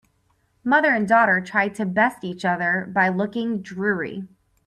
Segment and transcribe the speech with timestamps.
[0.63, 4.27] Mother and daughter try to best each other by looking dreary.